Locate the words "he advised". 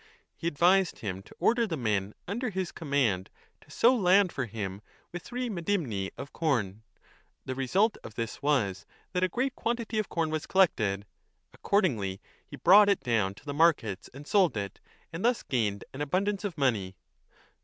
0.35-0.97